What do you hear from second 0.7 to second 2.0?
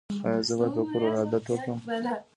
په کور ولادت وکړم؟